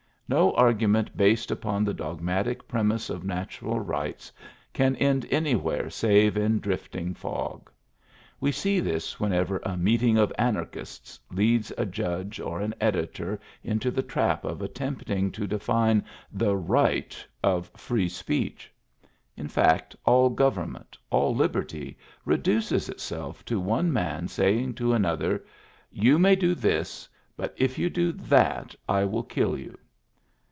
[0.27, 4.31] No argument based upon the dogmatic premise of natural rights
[4.71, 7.69] can end anywhere save in drifting fog.
[8.39, 13.41] We see this whenever a meeting of an archists leads a judge or an editor
[13.61, 18.71] into the trap of attempting to define the "right" of free speech.
[19.35, 25.43] In fact, all government, all liberty, reduces itself to one man saying to another:
[25.91, 29.77] You may do this; but if you do that^ I will kill you.